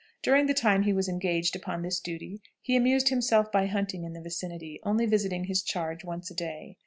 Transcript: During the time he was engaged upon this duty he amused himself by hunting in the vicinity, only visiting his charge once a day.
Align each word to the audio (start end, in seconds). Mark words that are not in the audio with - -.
During 0.23 0.47
the 0.47 0.55
time 0.55 0.81
he 0.81 0.93
was 0.93 1.07
engaged 1.07 1.55
upon 1.55 1.83
this 1.83 1.99
duty 1.99 2.41
he 2.59 2.75
amused 2.75 3.09
himself 3.09 3.51
by 3.51 3.67
hunting 3.67 4.03
in 4.03 4.13
the 4.13 4.19
vicinity, 4.21 4.79
only 4.81 5.05
visiting 5.05 5.43
his 5.43 5.61
charge 5.61 6.03
once 6.03 6.31
a 6.31 6.35
day. 6.35 6.77